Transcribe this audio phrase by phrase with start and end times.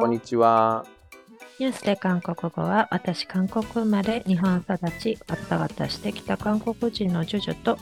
[0.00, 0.84] こんにちは。
[1.60, 7.78] ニュースで韓国語は、私、韓国生まれ、日本育ち、わたわたしてきた韓国人のジュジュと、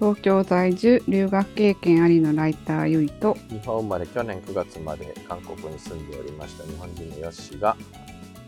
[0.00, 7.76] 東京在住、留学経験ありのライター、ゆいと、日本生まれ、去年9月まで韓国に住んでおりました日本人のヨッシーが、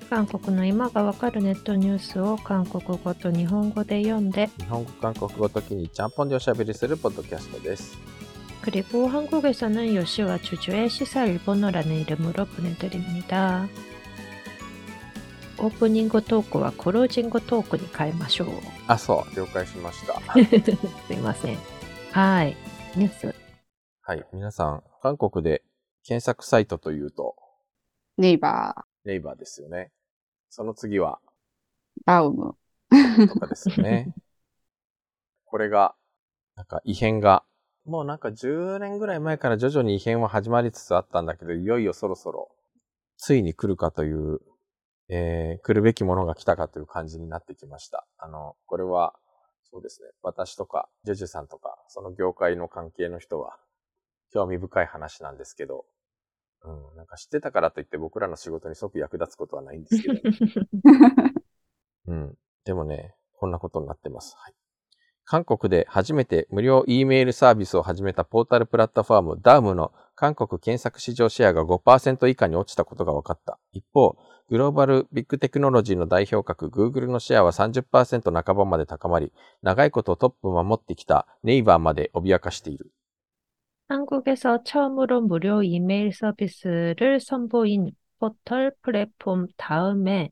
[0.09, 7.99] 韓国の今がわかるネットニュースを韓国語と日本語で読んで日本語韓国語ときにちゃんぽんでおしゃべりするポッドキャストです
[8.67, 13.63] 그리고 한국에서는 요시와 주주의 시사 일본어라는 이름으로 보내드립니 다.
[15.63, 18.49] 오프닝 고 토크와 클로징 고 토크に変えましょう.
[18.91, 20.19] 아, そう了解しました.
[21.07, 21.59] すいません.
[22.11, 22.57] 하 이,
[22.97, 23.33] 뉴 스.
[24.03, 25.63] はい、皆さん、韓国で
[26.03, 27.37] 検索サイトというと、
[28.19, 29.09] ネイバー。
[29.09, 29.93] ネイバーですよね。
[30.51, 31.21] その次は、
[32.05, 32.57] バウム。
[33.33, 34.13] とかですよね。
[35.47, 35.95] これが、
[36.57, 37.45] なんか異変が
[37.87, 42.51] もうなんか10年ぐらい前から徐々に異変は始まりつつあったんだけど、いよいよそろそろ、
[43.17, 44.41] ついに来るかという、
[45.09, 48.07] えー、来るべきものが来たかという感じになってきました。
[48.19, 49.15] あの、これは、
[49.71, 53.57] そうですね、私とか、ジュジュさんとか、その業界の関係の人は、
[54.33, 55.85] 興味深い話なんですけど、
[56.65, 60.21] うん、なんか知ってたからといって僕らの仕事に即役立つことはないんですけど、
[62.09, 62.35] うん。
[62.65, 64.35] でもね、こんなことになってます。
[64.37, 64.55] はい。
[65.26, 73.58] 韓国で初めて無料 E メールサービスを始めたポータルプラットフォーム DAM の韓国検索市場シェアが5%以下に落ちたことが分かった。
[73.72, 74.18] 一方、
[74.50, 82.92] グローバルビッグテクノロジーの代表格 Google のシェアは30%半ばまで高まり、長いことトップを守ってきたネイバーまで脅かしている。
[83.92, 90.32] 한국에서 처음으로 무료 이메일 서비스를 선보인 포털 플랫폼 다음에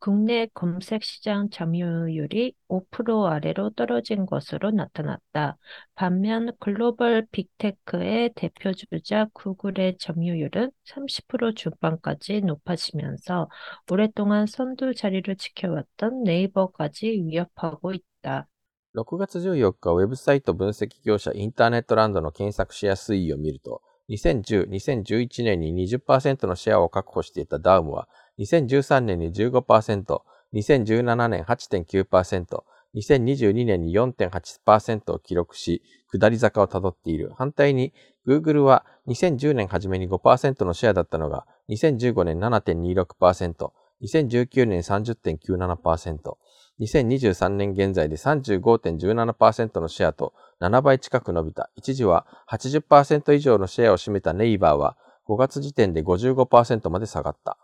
[0.00, 5.58] 국내 검색 시장 점유율이 5% 아래로 떨어진 것으로 나타났다.
[5.94, 13.50] 반면 글로벌 빅테크의 대표주자 구글의 점유율은 30% 중반까지 높아지면서
[13.90, 18.48] 오랫동안 선두 자리를 지켜왔던 네이버까지 위협하고 있다.
[18.94, 28.07] 6月14日、ウェブサイト分析業者インターネットランドの検索シェア推移を見ると、 2010、2011年に20%のシェアを確保していたダウムは、
[28.39, 30.21] 2013年に15%、
[30.53, 32.63] 2017年8.9%、
[32.95, 37.31] 2022年に4.8%を記録し、下り坂をたどっている。
[37.35, 37.93] 反対に、
[38.25, 43.71] Google は2010年初めに5%のシェアだったのが、2015年7.26%、
[44.01, 46.37] 2019年30.97%、
[46.79, 51.69] 2023年現在で35.17%のシェアと7倍近く伸びた。
[51.75, 54.97] 一時は80%以上のシェアを占めたネイバーは
[55.27, 57.57] 5月時点で55%まで下がった。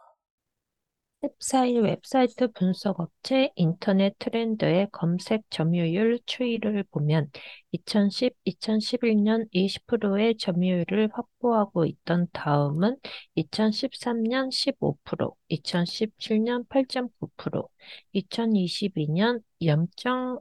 [1.23, 7.29] 웹사이트, 웹사이트 분석 업체 인터넷 트렌드의 검색 점유율 추이를 보면
[7.71, 12.97] 2010, 2011년 20%의 점유율을 확보하고 있던 다음은
[13.37, 17.69] 2013년 15%, 2017년 8.9%,
[18.15, 19.87] 2022년 0.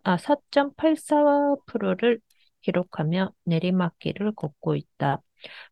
[0.02, 2.20] 아, 4.84%를
[2.62, 5.20] 기록하며 내리막길을 걷고 있다.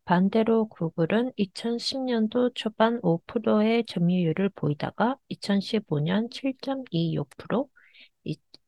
[0.04, 7.68] 반대로 구글은 2010년도 초반 5%의 점유율을 보이다가 2015년 7.26%,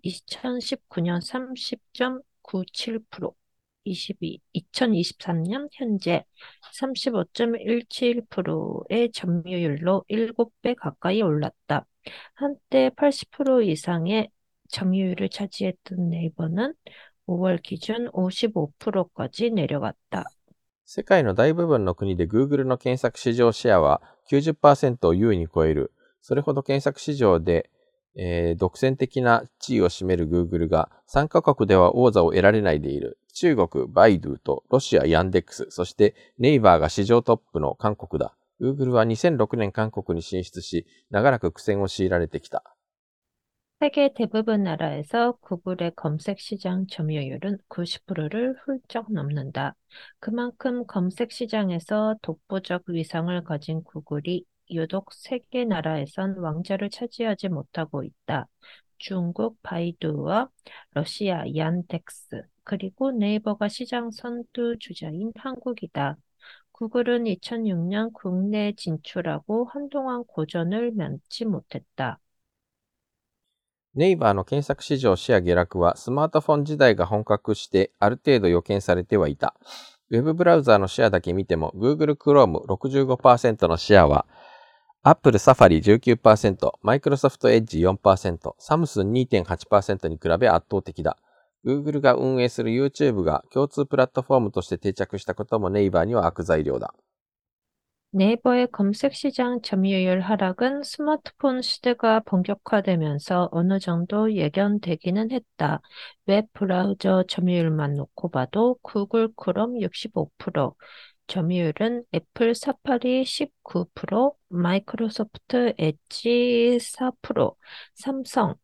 [0.05, 3.35] 2019년 30.97%,
[3.85, 6.25] 22, 2023년 현재
[6.79, 11.87] 35.17%의 점유율로 7배 가까이 올랐다.
[12.35, 14.31] 한때 80% 이상의
[14.69, 16.75] 점유율을 차지했던 네이버는
[17.27, 20.25] 5월 기준 55%까지 내려갔다.
[20.93, 25.93] 世界の大部分の国で Google の検索市場シェアは90%を優位に超える。
[26.21, 27.71] それほど検索市場で、
[28.17, 33.19] えー独占的な地位を占める Google が3カ国では王座を得られないでいる。
[33.35, 38.35] 中国、バイドゥとロシア、ヤンデックス、そしてネイバーが市場トップの韓国だ。
[38.61, 42.65] Google は2006年韓国に進出し、長らく苦戦を強いられてきた。
[43.81, 49.75] 세계 대부분 나라에서 구글의 검색 시장 점유율은 90%를 훌쩍 넘는다.
[50.19, 58.49] 그만큼 검색 시장에서 독보적 위상을 가진 구글이 유독 세계 나라에선 왕좌를 차지하지 못하고 있다.
[58.99, 60.51] 중국 바이두와
[60.91, 66.19] 러시아 얀덱스, 그리고 네이버가 시장 선두 주자인 한국이다.
[66.73, 72.21] 구글은 2006년 국내 진출하고 한동안 고전을 면치 못했다.
[73.97, 79.55] ネイバーの検索市場シェア下落はスマートフォン時代が本格してある程度予見されてはいた。
[80.11, 84.27] ウェブブラウザーのシェアだけ見ても Google Chrome 65%のシェアは
[85.03, 89.11] Apple Safari 19%、Microsoft Edge 4%、Samsung
[89.45, 91.17] 2.8%に比べ圧倒的だ。
[91.65, 96.95] Google が運営する YouTube が共通プラットフォームとして定着したこともネイバーには悪材料だ。
[98.13, 105.81] 네이버의 검색 시장 점유율 하락은 스마트폰 시대가 본격화되면서 어느 정도 예견되기는 했다.
[106.27, 110.75] 웹 브라우저 점유율만 놓고 봐도 구글 크롬 65%,
[111.29, 117.55] 점유율은 애플 사파리 19%, 마이크로소프트 엣지 4%,
[117.95, 118.57] 삼성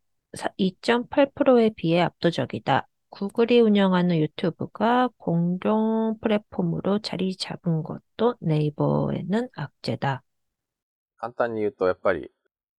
[0.57, 2.87] 2.8%에 비해 압도적이다.
[3.16, 10.22] 구글이 운영하는 유튜브가 공동 플랫폼으로 자리 잡은 것도 네이버에는 악재다.
[11.18, 12.32] 簡単に言うと、やっぱり、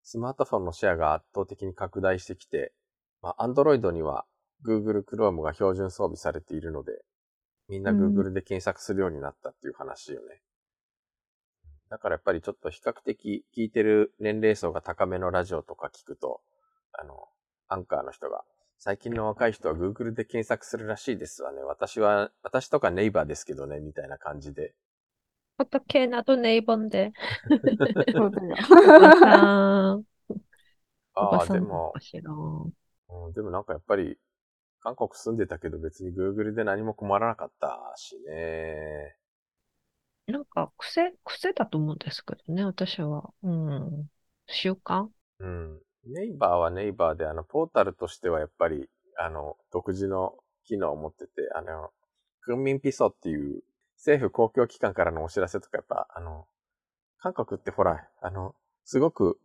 [0.04, 2.74] スマートフォンのシェアが圧倒的に拡大してきて、
[3.22, 4.26] まあ、Android には
[4.66, 7.04] Google Chrome が標準装備されているので、
[7.70, 10.42] みんな Google で検索するようになったっていう話よね。
[11.90, 16.42] だからやっぱりちょっと比較的聞いてる年齢層が高めのラジオとか聞くと、
[16.92, 17.28] あの、
[17.68, 18.44] アンカーの人が、
[18.78, 21.62] 最近の若い人は Google で検索するらしいですわね。
[21.62, 24.74] 私は、私とかネイバーですけどね、みたいな感じで。
[25.58, 27.14] 어떻게 나도 네이버인데.
[28.12, 28.56] そうだよ。
[28.76, 30.04] 오바상,
[31.16, 32.72] ああ、で 오바상 も、 싫어.
[33.10, 34.18] うん、でもなんかやっぱり、
[34.82, 39.16] 韓国住んでたけど別に Google で何も困らなかったしね。
[40.28, 43.30] なんか癖、癖だと思うんですけどね、私は。
[43.44, 44.10] うん。
[44.48, 45.08] 習慣
[45.40, 45.80] うん。
[46.09, 48.89] ネイバーはネイバーで、あの、ポータルとしてはやっぱり、
[49.19, 50.35] あの、独自の
[50.65, 51.91] 機能を持ってて、あの、
[52.41, 53.63] クンミンピソっていう
[53.97, 56.47] 政府公共機関からのお知らせとかやっぱ、あの、
[57.19, 59.39] 韓国ってほら、あの、すごく、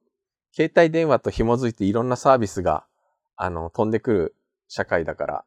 [0.55, 2.85] 携帯電話と紐づいていろんなサービスが、
[3.35, 4.35] あの、飛んでくる
[4.67, 5.45] 社会だから、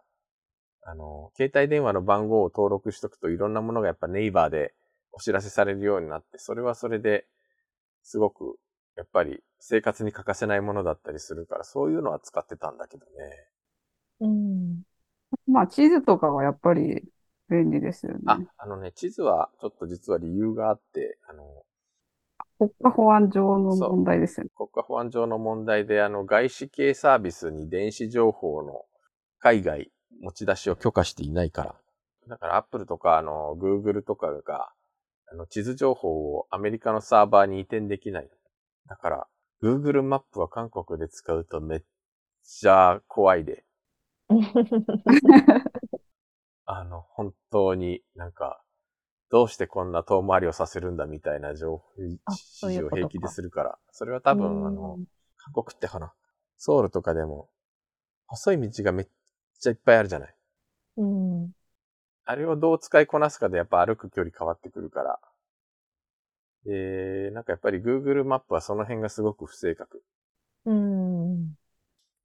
[0.83, 4.75] あの、携帯電話の番号を登録しとくといろんなものがやっぱネイバーで
[5.13, 7.27] お知らせされるようになって、それはそれで、
[8.03, 8.57] すごく、
[8.97, 13.13] やっぱり生活に欠かせないものだったりするから、そういうのは使ってたんだけどね。
[14.21, 14.83] うん。
[15.47, 17.03] まあ、地図とかはやっぱり
[17.49, 18.21] 便利ですよね。
[18.27, 21.45] あ、あのね、地図はちょっと実は理由があって、あの、
[22.59, 24.51] 国家保安上の問題ですよね。
[24.57, 28.87] 国家保安上の問題で、あの、外資系サービスに電子情報の
[29.39, 29.91] 海外
[30.23, 31.75] 持ち出しを許可していないから。
[32.29, 34.71] だから、Apple とか、あの、Google とかが、
[35.31, 38.31] あの、地図情報をアメリカのサーバーに移転できない。
[38.89, 39.27] だから、
[39.63, 41.83] Google マップは韓国で使うとめっ
[42.45, 43.65] ちゃ怖いで。
[46.67, 48.63] あの、本当になんか、
[49.31, 53.79] どうしてこんな遠回りをさせるんだみたいな情報、指示を平気でするから。
[53.91, 54.99] それは多分、あの、
[55.37, 56.13] 韓国ってほら、
[56.59, 57.49] ソウルとかでも、
[58.27, 59.09] 細い道がめっ
[59.61, 60.35] ちゃいっぱいあるじゃない。
[60.97, 61.53] うん。
[62.25, 65.21] あれをどう使いこなすかでやっぱ歩く距離変わってくるから。
[66.67, 70.03] で、なんかやっぱり Google マップはその辺がすごく不正確。
[70.65, 71.57] うん。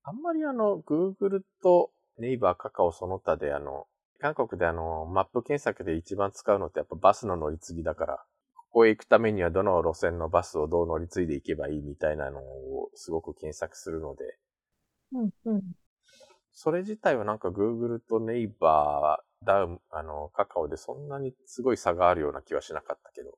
[0.03, 3.87] あんまりあの、Google とネイバーカカオその他であの、
[4.19, 14.37] 韓国であの、マップ検索で一番使うのってやっぱバスの乗り継ぎだから、ここへ行くためにはどの路線のバスをどう乗り継いでいけばいいみたいなのをすごく検索するので、
[15.13, 15.29] うん。
[15.45, 15.61] うん。
[16.53, 23.37] それ自体はなんか Google とネイバー、ダウン、あの、カカオでそんなにすごい差があるような気はしなかったけど、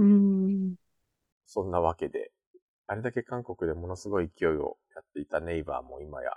[0.00, 0.76] うーん。
[1.44, 2.32] そんなわけで、
[2.86, 6.32] あれだけ韓国でものすごい勢いをやっていたネイバーも今や、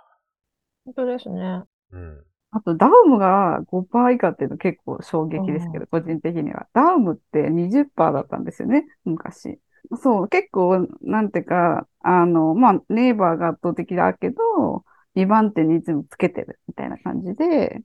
[0.85, 1.63] 本当ですね。
[1.91, 2.25] うん。
[2.51, 6.67] あと、ダウムが5%以下っていうの結構衝撃ですけうど、個人的には。
[6.73, 9.59] ダウムって20%だったんですよね、昔。
[10.01, 17.81] そう、結構、なんていうか、あの、まあ、ネイバーが圧倒的だけど、2番手にいつもつけてるみたいな感じで、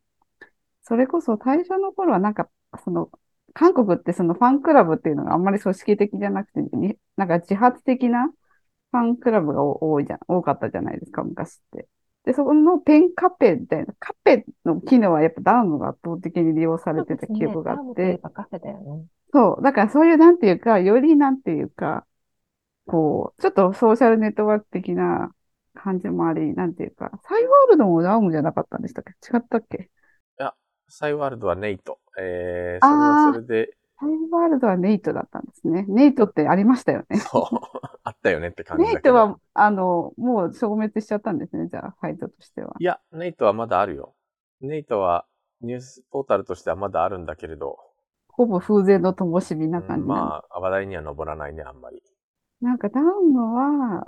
[0.83, 2.49] それこそ最初の頃はなんか、
[2.85, 3.11] その、
[3.59, 11.89] 韓国ってそのファンクラブっていうのがあんまり組織的じゃなくて、になんか自発的なファンクラブが多いじゃん、多かったじゃないですか、昔って。
[12.25, 19.07] で、そこのペンカペみたいな、カペの機能はやっぱダウムが圧倒的に利用されてた記憶があって、カフェだよね。
[19.33, 22.07] そう、だからそういうなんていうか、よりなんていうか、
[22.87, 25.33] こう、ちょっとソーシャルネットワーク的な
[25.75, 29.11] 感じもあり、なんていうか、サイワールドもダウムじゃなかったんでしたっけ？
[29.37, 29.91] 違ったっけ？
[30.91, 31.99] サイワールドはネイト。
[32.21, 35.85] えー、それはそれで、サイワールドはネイトだったんですね。
[35.89, 37.19] ネイトってありましたよね。
[37.19, 37.57] そう、
[38.05, 38.93] あったよねって感じネ。
[38.93, 42.77] イトは、あの、もう消滅しちゃったんですね、じゃあ、サイトとしては。
[42.79, 44.15] いや、ネイトはまだあるよ。
[44.61, 45.27] ネイトは
[45.61, 47.79] ニュースポータルとしてはまだあるんだけれど、
[48.29, 52.03] ほぼ風前の灯火なうん感じなんでまあ、話題には上らないね、あんまり。
[52.61, 54.05] なんかダウムは、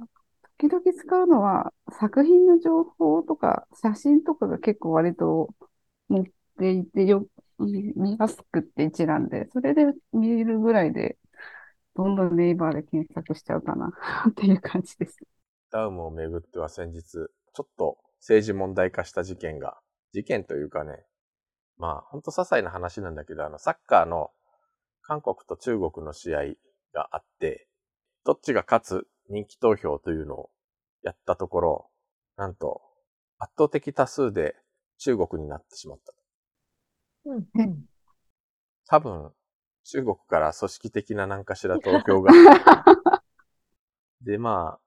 [0.58, 5.54] 時々使うのは、作品の情報とか、写真とかが結構割と
[6.08, 6.24] 持っ
[6.58, 7.26] ていてよ、
[7.60, 11.18] 見見やすくって一覧で、それで見えるぐらいで、
[11.94, 13.92] どんどんネイバーで検索しちゃうかな
[14.28, 15.18] っていう感じです。
[15.70, 19.78] ダウムをめぐっては先日、ちょっと政治問題化した事件が、
[20.12, 21.04] 事件というかね、
[21.76, 24.30] まあ、ほんと些細な話なんだけど、あの、サッカーの
[25.02, 26.44] 韓国と中国の試合
[26.92, 27.68] があって、
[28.24, 30.50] どっちが勝つ人気投票というのを
[31.02, 31.90] やったところ、
[32.36, 32.82] なんと
[33.38, 34.54] 圧倒的多数で
[34.98, 36.19] 中国になってしまった。
[37.36, 37.90] うんえ
[38.86, 39.32] 多分、
[39.84, 42.32] 中国から組織的な何かしら 投票が。
[44.22, 44.80] で、まあ、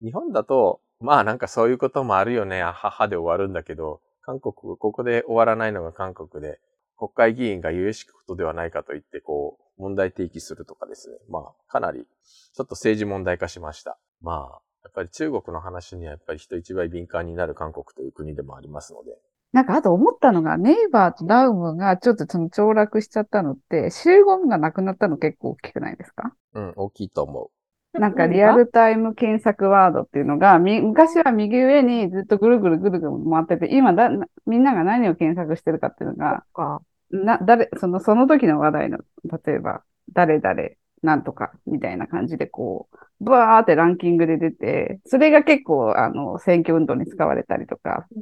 [0.00, 6.60] 日本だと、まあなんかそういうこともあるよね、あははで終わるんだけど、韓国、ここで終わらないのが韓国で、
[6.96, 11.16] 国会議員が有しくことではないかと言って、こう、問題提起するとかですね。
[11.28, 13.98] まあ、かなり、ちょっと政治問題化しました。
[14.20, 19.16] まあ、やっぱり中国の話にはやっぱり人一倍敏感になる韓国という国でもありますので。
[19.52, 26.34] なんかあと思ったのが、ネイバーとダウムがちょっとその凋落しちゃったのって、集合がなくなったの結構大きくないですか？
[26.54, 27.50] うん、大きいと思
[27.94, 34.10] なんかリアルタイム検索ワードっていうのが、み昔は右上にずっとぐるぐるぐるぐる回ってて、今だ、
[34.46, 36.82] みんなが何を検索してるかっていうのが、か。
[37.10, 40.54] な、誰、その、その時の話題の、例えば、誰々、
[41.02, 48.18] なんとか、みたいな感じでこう、ブワーってランキングで出て、それが結構、あの、選挙運動に使われたりとか、う。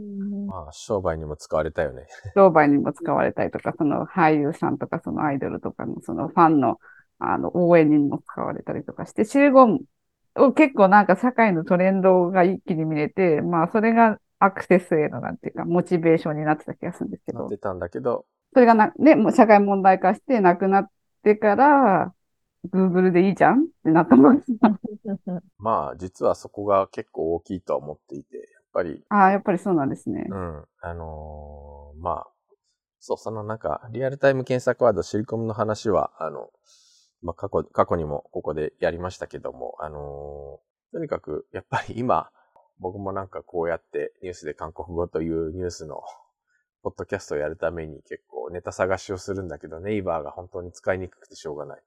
[0.47, 2.07] まあ、商売にも使われたよね。
[2.35, 6.79] 商売にも使われたりとか、その俳優さんとか、そのアイドルとかの、そのファンの、
[7.19, 9.81] あの、応援にも使われたりとかして、集合
[10.37, 20.91] を結構なんか社会のトレンドが一気に見れて、まあ、それがアクセスへの、なんていうか、モチベーションになってた気がするんですけどなっ、てたんだけど、それがな、ね、もう社会問題化してなくなっ
[21.23, 22.13] てから、
[22.73, 24.43] Google でいいじゃんってなったもん。
[25.59, 30.35] まあ、実はそこが結構大きいとは思っていて、やっぱり、ああ、やっぱりそうなんですねう。
[30.35, 32.27] ん、あのーまあ、
[33.01, 36.51] そう、そのなんか、リアルタイム検索ワード、シリコムの話は、あの、
[37.23, 42.31] まあ、過去、過去にもここでやりましたけども、あのーとにかく、やっぱり今、
[42.79, 46.03] 僕もなんかこうやってニュースで韓国語というニュースの、
[46.83, 51.83] ポッドキャストをやるために結構ネタ探しをするんだけど、ネイバーが本当に使いにくくてしょうがない。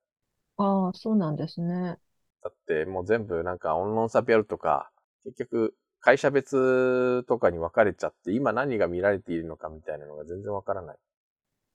[0.59, 1.99] ああ、そうなんですね。
[2.43, 4.91] だってもう全部なんかオンロンサピアルとか、
[5.23, 10.97] 結局会社別とかに分かれちゃって、今何が見られているのかみたいなのが全然わからない。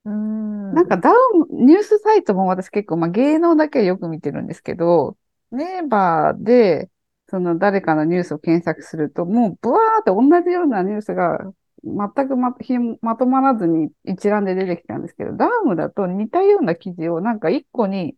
[0.04, 0.74] うーん。
[0.74, 1.14] なんかダウ
[1.62, 5.16] ン、ニュースサイトも私結構、まあ芸能だけはよく見てるんですけど、
[5.50, 6.90] ネイバーで、
[7.28, 11.38] その誰かのニュースを検索すると、もうブワーって同じようなニュースが
[11.84, 18.16] 全くまひまとまらずに一覧で出てきたんですけど、ダウムだと似たような記事をなんか一個に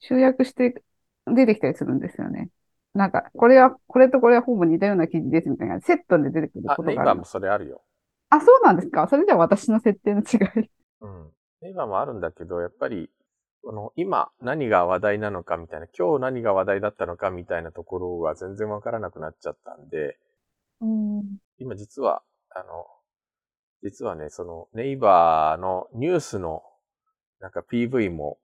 [0.00, 0.82] 集約して
[1.26, 2.50] 出てきたりするんですよね。
[2.94, 7.24] なんか、これは、これとこれはほぼ似たような記事ですみたいな、セットで出てくるあこ、とがあるネイバーも。
[7.24, 7.82] それあるよ。
[8.30, 10.70] あ、そうなんですかそれじゃ私の設定の違い。
[11.00, 11.30] うん。
[11.60, 13.10] ネイバーもあるんだけど、やっぱり、
[13.62, 20.18] この今何が話題なのかみたいな、今日何が話題だったのかみたいなところが全然わからなくなっちゃったんで、
[20.80, 21.38] うん。
[21.58, 22.86] 今実は、あの、
[23.82, 26.62] 実はね、そのネイバーのニュースの
[27.40, 28.38] なんか PV も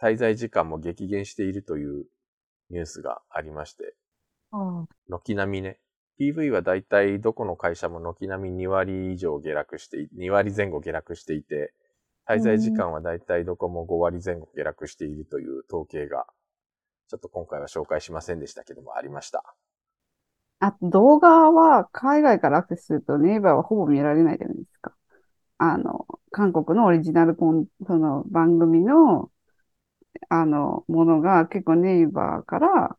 [0.00, 2.06] 滞在時間も激減しているという
[2.70, 3.94] ニュースがありまして、
[4.52, 5.78] あ軒並みね、
[6.18, 11.72] PV はだいたいどこの会社も軒並み2割以上下落してい、2割前後下落していて、
[12.26, 16.26] 滞在時間はだいたいどこも5割前後下落しているという統計が、
[17.08, 19.56] ちょっと今回は紹介しませんでしたけどもありました。
[20.60, 24.94] あと動画は海外からアクセスするとネイバーはほぼ見られないじゃないですか。
[25.58, 29.30] あの、韓国のオリジナルコン、その番組の、
[30.30, 32.98] あの、ものが結構ネイバーから、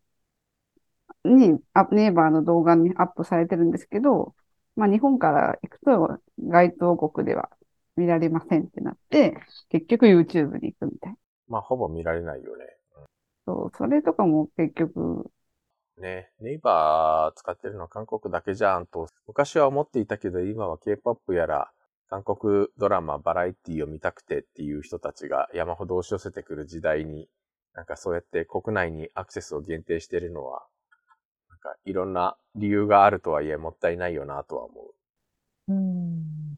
[1.23, 4.35] に、あネイバーの動画にアップされてるんですけど、
[4.75, 7.50] まあ日本から行くと該当国では
[7.95, 9.35] 見られませんってなって、
[9.69, 11.17] 結局 YouTube に行くみたいな。
[11.47, 12.65] まあ、ほぼ見られないよね。
[13.45, 15.29] そう、それとかも結局、
[15.97, 21.71] ね、ネイバー使ってるのは韓国だけじゃんと、昔は思っていたけど、今は K-POP やら、
[22.12, 27.30] 韓国ドラマ、バラエティを見たくてっていう人たちが山ほど押し寄せてくる時代に、
[27.74, 30.62] なんかそうやって国内にアクセスを限定してるのは、
[31.50, 34.82] なんかいろんな理由があるとはいえもったいないよなとは思
[35.70, 35.74] う。
[35.74, 36.58] うん。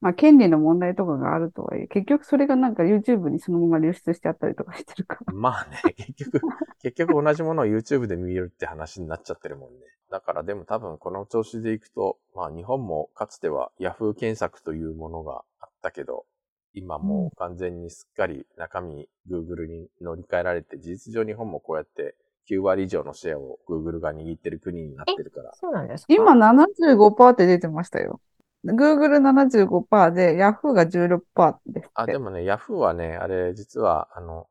[0.00, 5.34] まあ、権利の問題とかがあるとはいえ、結局それがなんか YouTube にそのまま流出しちゃったりとかしてるから。
[5.34, 6.40] まあね、結局、
[6.80, 9.80] 結局同じものを YouTube で見るって話になっちゃってるもんね。
[10.14, 16.24] だからでも多分この調子でいくと、まあ日本もかつては Yahoo 検索というものがあったけど、
[16.72, 22.14] 今もう完全にすっかり中身 Google に乗り換えられて、事実上日本もこうやって
[22.48, 25.52] 9割以上のシェアを Google が握ってる国になってるから。
[25.54, 26.14] そうなんですか？
[26.14, 28.20] 今75%って出てましたよ。
[28.64, 32.12] Google 75%で Yahoo が16%ですあ、って。
[32.12, 34.46] でもね、Yahoo はね、あれ実は、あの、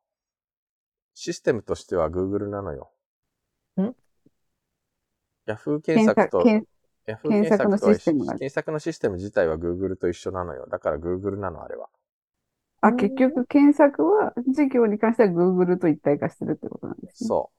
[1.14, 2.92] システムとしては Google なのよ。
[5.48, 6.68] ん Yahoo 検索と、検
[7.08, 10.68] Yahoo 検索のシステムが検索のシステム自体は Google と一緒なのよ。
[10.70, 11.90] だから Google なの、あれは。
[12.82, 17.28] あ、うん結局検索は事業に関しては Google と一体化してるってことなんですね。
[17.28, 17.52] そ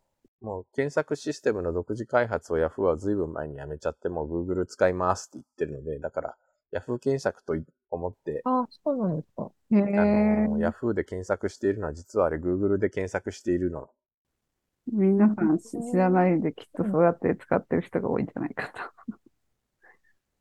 [0.43, 0.45] う。
[0.45, 6.37] もう検索システムの独自開発を Yahoo は随分前にやめちゃって、もう Google 使いますって言ってるので、だから
[6.73, 7.55] Yahoo 検索と
[7.91, 9.51] 思って、あ、そうなんですか。
[9.71, 10.67] へあの、え。
[10.69, 13.89] Yahoo で検索しているのは実はあれ Google で検索しているの。
[14.87, 19.05] 皆さんし知らないできっとそうやって使ってる人が多いんじゃないかと。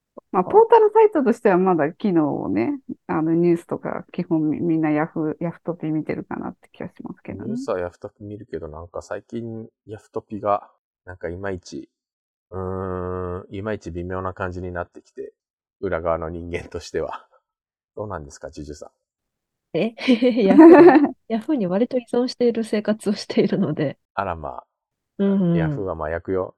[0.32, 7.58] まあ、ポータルサイトとしてはまだ機能をね、あのニュースとか基本みみんなヤフー、ヤフトピ見てるかなって気がしますけどねニュー。
[7.58, 10.72] スはヤフトピ見るけど、なんか最近ヤフトピが、
[11.06, 11.90] なんかいまいち、
[12.52, 15.34] うーん、いまいち微妙な感じになってきて、
[15.82, 17.28] 裏側の人間としては。
[17.96, 18.92] どうなんですか、ジュジュさん。
[19.74, 19.96] え？
[20.44, 23.98] ヤフー、 ヤフーに割と依存している生活をしているので。
[24.14, 24.64] あらまあ、
[25.18, 25.58] うんうん。
[25.58, 26.56] ヤフーは麻薬よ。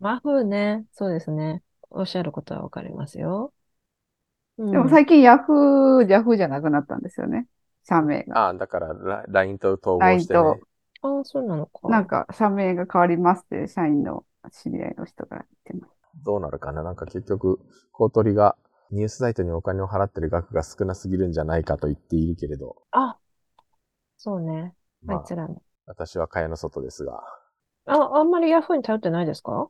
[0.00, 0.84] マフーね。
[0.92, 1.62] そうですね。
[1.90, 3.52] おっしゃることはわかりますよ。
[4.56, 7.46] うんでも最近ヤフー、ヤフーじゃなくなったんですよね。
[7.84, 8.46] 社名が。
[8.46, 10.58] ああ、だからラ LINE と統合 LINE してねと。
[11.02, 11.88] ああ、そうなのか。
[11.88, 15.94] なんか社名が変わりますって社員の知り合いの人が言ってます。
[16.24, 16.82] どうなるかな？
[16.82, 17.58] なんか結局、
[17.92, 18.56] 公取が
[18.94, 23.16] ニュースサイトにお金を払ってる額が少なすぎるんじゃないかと言っているけれど、あ、
[24.16, 24.72] そうね。
[25.08, 25.60] あまあいつ、らの。
[25.86, 27.20] 私は蚊帳の外ですが、
[27.86, 29.68] あ、あんまりヤフーに頼ってないですか？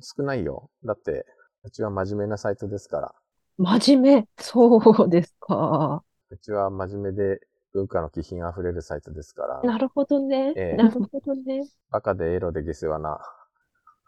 [0.00, 0.70] 少ないよ。
[0.82, 1.26] だって、
[1.62, 3.14] うちは真面目なサイトですから。
[3.58, 4.28] 真面目？
[4.38, 6.02] そうですか。
[6.30, 7.40] うちは真面目で
[7.74, 10.54] 文化の気品あふれるサイトですから、なるほどね。
[10.56, 11.68] ええなるほどね。
[11.90, 13.20] バカでエロで下世話な。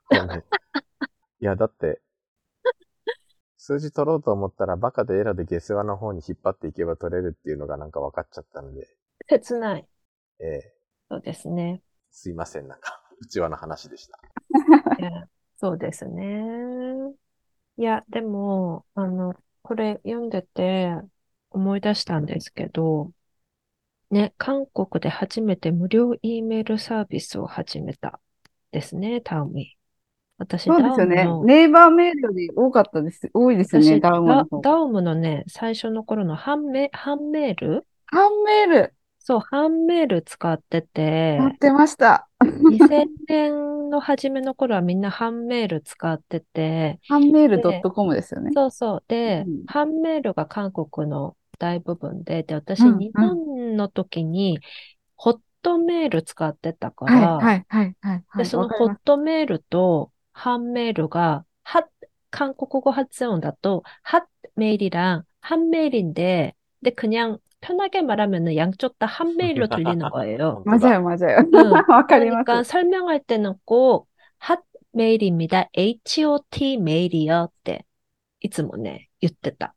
[1.41, 2.01] いや、だって、
[3.71, 8.89] 数字取ろうと思ったらバカでエロで下世話の方に引っ張っていけば取れるっていうのがなんか分かっちゃったので、
[9.29, 9.87] 切ない。
[10.41, 10.75] ええ
[11.09, 11.81] そうですね。
[12.11, 14.19] すいません、なんか、 うちわの話でした。
[14.99, 17.15] いやそうですね。
[17.77, 20.93] いや、でも、あの、これ読んでて
[21.50, 23.12] 思い出したんですけど、
[24.11, 28.19] ね、韓国で初めて無料 E メールサービスを始めた
[28.73, 29.76] ですね、タウミ。
[30.41, 31.26] 私、そうですよね。
[31.45, 33.31] ネイバーメールより多かったです。
[33.35, 34.61] 多いですよね、私、ダウンの方。
[34.63, 37.87] ダウムのね、最初の頃の半メ、半メール？
[38.07, 42.26] ハンメール、そう、半メール使ってて、やってました。
[42.43, 48.50] 2000年の初めの頃はみんな半メール使ってて、ハンメール .com ですよね。
[48.55, 49.05] そうそう。
[49.09, 54.59] でうん、ハンメールが韓国の大部分で、で、私、うん日本の時に、
[55.17, 58.25] ホットメール使ってたかはい、ら、はい、はい、はい。
[58.26, 61.88] はで、いそのホットメールと ハンメールが、は、
[62.31, 70.64] 韓国語発音だと、핫 메일이랑 한 메일인데, 근데 그냥 편하게 말하면은 양쪽 다 한 메일로 들리는 거예요.
[70.66, 71.40] 本当だ 맞아요, 맞아요.
[71.51, 72.64] うん わかりま 그러니까 す。
[72.64, 74.08] 설명할 때는 꼭
[74.40, 74.62] 핫
[74.94, 75.70] 메일입니다.
[75.74, 77.46] HOT 메일이요.
[77.50, 77.86] って
[78.42, 79.75] いつもね、言ってた。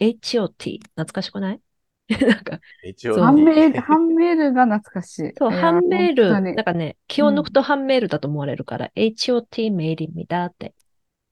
[0.00, 0.80] HOT。
[0.96, 1.60] 懐かしくない
[2.21, 5.33] なんか、一、ハンメール、ハンメールが懐かしい。
[5.37, 10.73] そう、ハンメール、なんかね、気を抜くとハンメールだと思われるから、HOT メイリミだって。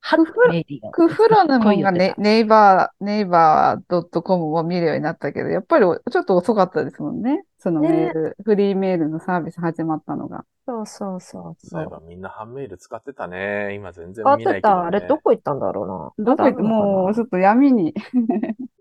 [0.01, 7.43] ハンメイリクフラヌムがネネイバー、ネイバー .com を見るようになったけど、やっぱりちょっと遅かったですもんね。
[7.57, 10.45] そのメール、ね、フリーメールのサービス始まったのが。
[10.67, 11.81] そうそうそうそう。
[11.81, 13.73] いえばみんなハンメール使ってたね。
[13.73, 14.85] 今全然見ないけど、ね、使ってた。
[14.85, 16.35] あれどこ行ったんだろうな。
[16.35, 17.95] どこ行っ、もうちょっと闇に。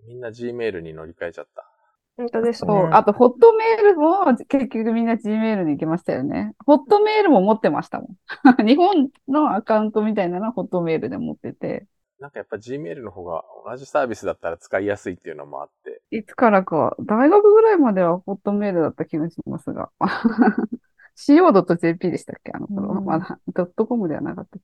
[0.06, 1.73] みんな G メールに乗り換えちゃった。
[2.16, 2.72] 本当ですね。
[2.72, 6.54] そう、あと、ホットメールも結局みんな Gmail に行きましたよね。
[6.64, 8.16] ホットメールも持ってましたもん。
[8.66, 11.86] 日本のアカウントみたいなのはホットメールで持ってて、
[12.20, 16.00] なんかやっぱ Gmail の方が同じサービスだったら使いやすいっていうのもあって。
[16.10, 19.90] いつからか、大学ぐらいまではホットメールだった気がしますが。
[21.16, 22.52] co.jp でしたっけ？
[22.52, 22.92] あの頃。
[22.92, 24.58] うんまだ、ドットコムではなかった。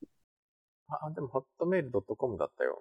[0.87, 2.77] あ、でも hotmail.com だったよ。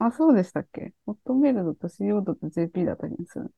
[0.00, 0.06] うん。
[0.06, 0.92] あ、そうでしたっけ？
[1.06, 3.52] ホットメール .co.jp だった気がする。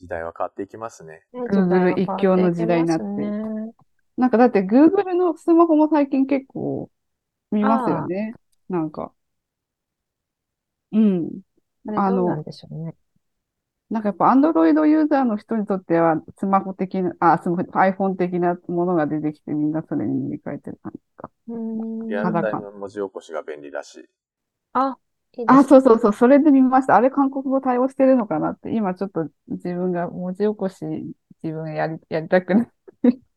[0.00, 1.24] 時代は変わっていきますね。
[1.32, 3.06] ね Google 一強の時代になって
[4.16, 6.90] なんかだって Google のスマホも最近結構
[7.52, 8.34] 見ますよね。
[8.68, 9.12] なんか。
[10.92, 11.40] うん。
[11.86, 12.94] あれどうなんでしょうね。
[13.90, 21.30] なんかやっぱ Android ユーザーの人にとってはスマホ的な、あ、スマホ、iPhone 的なものが出てきてみんなそれに塗り替えてる感じか。
[21.48, 24.08] うーんリアルタイ裸ム文字起こしが便利だし。
[24.72, 24.98] あ、
[25.46, 26.96] あ、そうそうそう、それで見ました。
[26.96, 30.84] あれ韓国語対応してるのかなって、今ちょっと自分が文字起こし
[31.42, 32.68] 自分やり、やりたくない。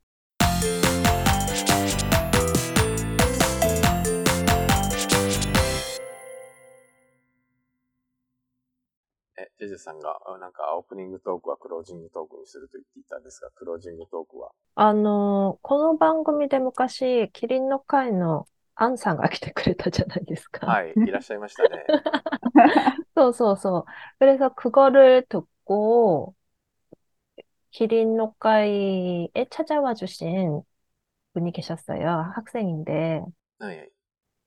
[9.38, 20.67] え、ジェジェさんが、あなんかオープニングトークはクロージングトークにすると言っていたんですが、クロージングトークは、あのーこの番組で昔、キリンの会のアンさんが来てくれたじゃないですか。
[20.67, 21.87] は い、いらっしゃいましたね。
[23.17, 23.85] そうそうそう。
[24.19, 26.35] 그래서 그거를 듣고
[27.71, 30.63] 기린노 카이에 찾아와 주신
[31.35, 32.33] 분이 계셨어요.
[32.35, 33.23] 학생인데,
[33.59, 33.91] はいはい。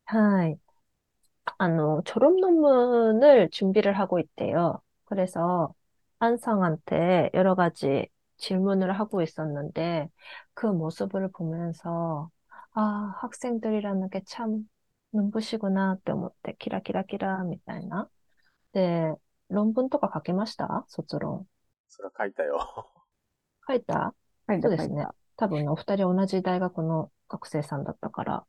[0.05, 0.55] 하이,
[1.57, 1.67] 아,
[2.05, 4.81] 졸업 논문을 준비를 하고 있대요.
[5.05, 5.73] 그래서
[6.19, 10.09] 안상한테 여러 가지 질문을 하고 있었는데,
[10.53, 12.29] 그 모습을 보면서,
[12.73, 14.69] 아, 학생들이라는 게 참
[15.13, 18.09] 눈부시구나って思って、キラキラキラみたいな。
[18.73, 19.13] で、
[19.49, 21.47] 論文とか書けました卒論。
[21.87, 22.59] それは書いたよ。
[23.67, 24.13] 書いた
[24.47, 25.15] 書いそうですねた書いた。。
[25.37, 28.45] 多分ね、お二人同じ大学の学生さんだったから。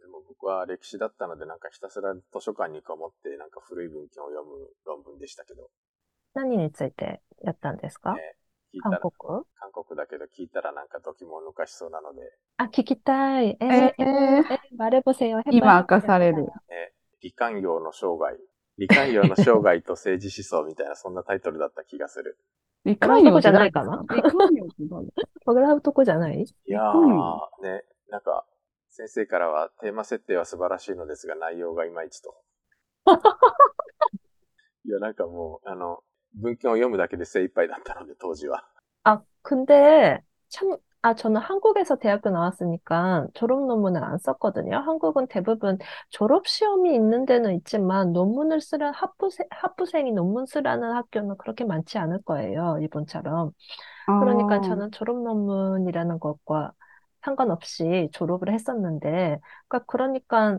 [0.00, 5.68] でも僕は歴史だったので、なんかひたすら図書館にこもって、なんか古い文献を読む論文でしたけど、
[6.34, 8.36] 何についてやったんですかね
[8.75, 9.43] 聞いたら、韓国？
[9.55, 12.21] 韓国だけど聞いたらなんかドキモ抜かしそうなので。
[12.57, 13.55] あ、聞きたい。
[13.61, 16.47] えー、えー、えー、バレボセヨヘ今明かされる。
[16.69, 18.37] え、理官業の生涯。
[18.77, 22.37] 理官業の生涯と政治思想みたいな、そんなタイトルだった気がする。
[22.83, 25.07] 理官業じゃないかな理官業って何
[25.45, 25.93] 笑うと？
[25.93, 26.41] こじゃない？
[26.41, 28.45] いやー、ね、なんか、
[28.89, 32.35] 先生からはテーマ設定は素晴らしいのですが内容がいまいちと。
[34.85, 36.03] いや、なんかもう、あの、
[36.40, 38.64] 文献を読むだけで精一杯だったので、当時は。
[39.04, 44.76] 아, 근데 참, 아, 저는 한국에서 대학교 나왔으니까 졸업 논문을 안 썼거든요.
[44.76, 45.78] 한국은 대부분
[46.10, 52.22] 졸업 시험이 있는 데는 있지만 논문을 쓰는 학부생, 학부생이 논문 쓰라는 학교는 그렇게 많지 않을
[52.22, 52.76] 거예요.
[52.80, 53.52] 일본처럼.
[54.06, 56.72] 그러니까 아, 저는 졸업 논문이라는 것과
[57.22, 60.58] 상관없이 졸업을 했었는데, 그러니까, 그러니까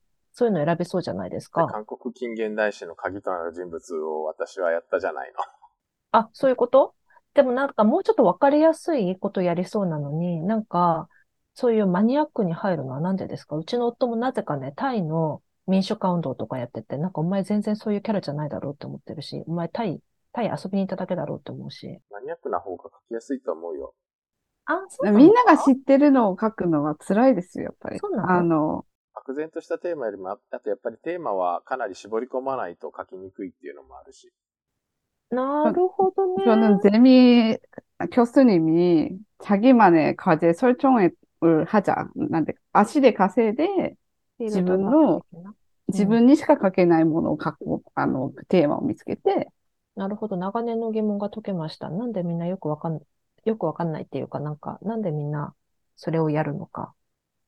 [0.33, 1.67] そういうの選べそうじゃないですか。
[1.67, 5.39] 韓国近現代史の鍵となる人物を私はやったじゃないの。
[6.13, 6.93] あ、そういうこと？
[7.33, 11.07] でもなんかもうちょっとわかりやすいことやりそうなのに、なんか、
[11.53, 13.55] そういうマニアックに入るのはなんでですか？
[13.55, 20.01] うちの夫もなぜかね、タイの民主化運動とかやってて、なんかお前全然そういうキャラじゃないだろうって思ってるし、お前タイ、
[20.33, 21.99] タイ遊びに行っただけだろうって思うし。
[22.09, 23.93] マニアックな方が書きやすいと思うよ。
[24.65, 27.99] あ、そうみんなが知ってるのを書くのは辛いですよ、やっぱり。
[27.99, 28.31] そうなの？
[28.31, 34.32] あの、漠然としたテーマよりも、ああとやっぱりテーマはかなり絞り込まないと書きにくいっていうのもあるし。
[35.30, 36.44] なるほどね。
[36.44, 37.58] 저는 재미,
[38.12, 41.12] 교수님이 자기만의 과제 설정을
[41.66, 42.08] 하자.
[42.14, 43.96] 난데, 아시데 가세데
[44.38, 45.24] 自分の
[45.88, 49.48] 自分にしか書けないものを書く、あの、テーマを見つけて、
[49.96, 50.36] なるほど。
[50.36, 51.88] 長年の疑問が解けました。
[51.90, 53.00] なんでみんなよくわかん、
[53.44, 55.54] よくわかんないっていうか、なんか、なんでみんな
[55.96, 56.92] それをやるのか。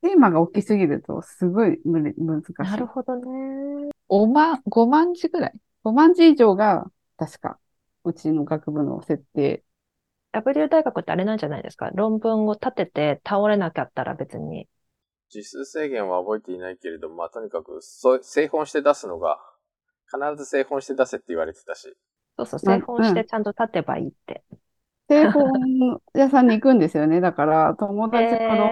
[0.04, 2.54] テーマが大きすぎるとすごい無理難しい。
[2.60, 3.89] なるほどね。
[4.08, 6.86] 5万、5万字ぐらい ?5 万字以上が、
[7.18, 7.60] 確か、
[8.04, 9.63] うちの学部の設定。
[10.34, 11.89] W 大学ってあれなんじゃないですか？
[11.94, 14.68] 論文を立てて倒れなかったら別に。
[15.30, 19.39] 字数制限は覚えていないけれども、まあとにかく、そう製本して出すのが、
[20.08, 21.96] 必ず製本して出せって言われてたし。
[22.38, 24.44] そうそう、まあ製本してちゃんと立てばいいって。
[25.10, 27.22] 製本屋さんに行くんですよね。
[27.22, 28.72] だから、友達の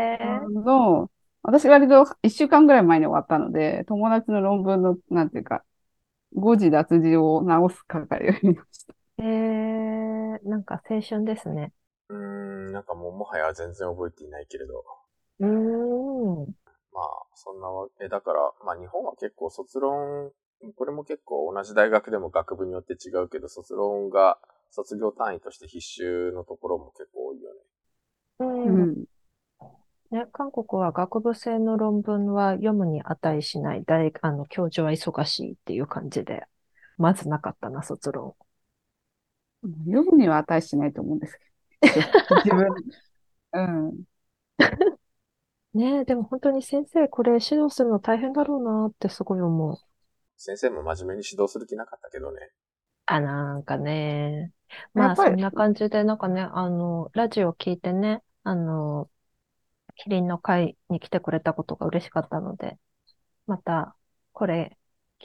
[0.64, 1.12] の、
[1.44, 5.64] 私割と1週間ぐらい前に終わったので、友達の論文の、なんていうか、
[6.36, 8.96] 誤字脱字を直す係をやりました。
[9.18, 11.74] えー、なんか青春ですね。
[12.10, 14.84] うーん、なんかもうもはや全然覚えていないけれど。
[15.40, 15.48] うー
[16.48, 16.56] ん。
[16.94, 20.32] まあ、そんなわけだから、まあ日本は結構卒論、
[20.76, 24.38] これも結構同じ大学でも学部によって違うけど、卒論が
[24.70, 27.60] 卒業単位として必修のところも結構多いよね。
[28.40, 29.06] うんうん。
[30.12, 33.84] ね、韓国は学部生の論文は読むに値しない。
[33.86, 36.46] 大、あの、教授は忙しいっていう感じで。
[36.98, 38.36] まずなかったな、卒論。
[39.86, 41.40] 読むには値しないと思うんです
[41.82, 42.36] けど。
[42.44, 42.68] 自分、
[43.54, 44.04] うん。
[45.74, 49.78] ねでも本当に先生、これ指導するの大変だろうなってすごい思う。
[50.36, 52.50] 先生も真面目に指導する気なかったけどね。
[53.06, 54.52] あ、なんかね。
[54.94, 59.10] まあそんな感じで、なんかね、あの、ラジオ聞いてね、あの、
[60.04, 62.78] キリンの会に来てくれたことが嬉しかったので、
[63.46, 63.96] また
[64.34, 64.76] これ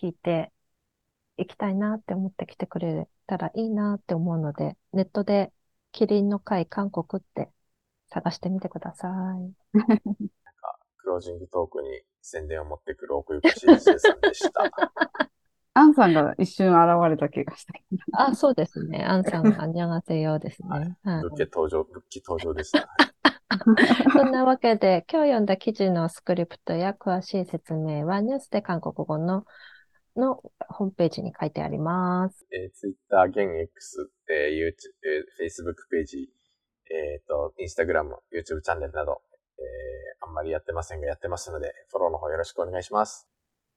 [0.00, 0.52] 聞いて
[1.38, 5.50] 行きたいなって思って来てくれたらいいなって思うので、ネットで
[5.92, 7.48] キリンの会韓国って
[8.08, 9.10] 探してみてください。
[9.10, 9.98] なん
[10.60, 14.70] かクロージングトークに宣伝を持ってくる奥ゆかしい先生さんでした。
[15.76, 17.74] アンさんが一瞬現れた気がした。
[18.12, 19.04] あ、そうですね。
[19.04, 20.96] アンさん、あんにゃがせよですね。
[21.04, 21.22] はい。
[21.22, 22.88] ルッケ登場、ルッキ登場でした。
[24.10, 29.44] そんなわけで、今日読んだ記事のスクリプトや詳しい説明はニュースで韓国語の
[30.16, 32.46] のホームページに書いてあります。
[32.50, 34.72] えー、Twitter、現 X、えー YouTube、
[35.04, 36.30] えー Facebook ページ、
[36.90, 39.20] えっ、と、Instagram、YouTube チャンネルなど、
[39.58, 43.28] えーあんまりやってませんが、やってますので、フォローの方よろしくお願いします。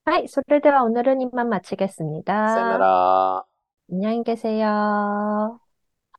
[0.07, 2.49] はい, 소래대와 오늘은 이만 마치겠습니다.
[2.55, 3.45] さよなら。
[3.91, 5.61] 안녕히 계세요.